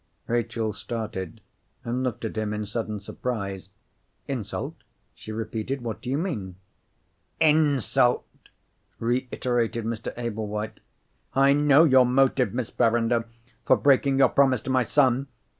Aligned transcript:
Rachel 0.25 0.73
started, 0.73 1.41
and 1.83 2.01
looked 2.01 2.25
at 2.25 2.35
him 2.35 2.55
in 2.55 2.65
sudden 2.65 2.99
surprise. 2.99 3.69
"Insult?" 4.27 4.77
she 5.13 5.31
repeated. 5.31 5.81
"What 5.83 6.01
do 6.01 6.09
you 6.09 6.17
mean?" 6.17 6.55
"Insult!" 7.39 8.25
reiterated 8.97 9.85
Mr. 9.85 10.11
Ablewhite. 10.17 10.79
"I 11.35 11.53
know 11.53 11.83
your 11.83 12.07
motive, 12.07 12.51
Miss 12.51 12.71
Verinder, 12.71 13.25
for 13.63 13.75
breaking 13.77 14.17
your 14.17 14.29
promise 14.29 14.61
to 14.61 14.71
my 14.71 14.81
son! 14.81 15.27